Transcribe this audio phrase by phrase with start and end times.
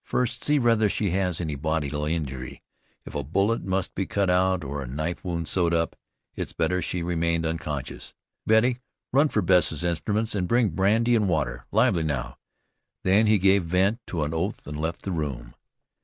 [0.03, 2.63] First see whether she has any bodily injury.
[3.05, 5.95] If a bullet must be cut out, or a knife wound sewed up,
[6.35, 8.15] it's better she remained unconscious.
[8.47, 8.79] Betty,
[9.13, 11.67] run for Bess's instruments, and bring brandy and water.
[11.71, 12.39] Lively now!"
[13.03, 15.53] Then he gave vent to an oath and left the room.